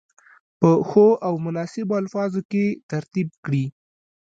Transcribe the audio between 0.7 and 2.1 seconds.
ښو او مناسبو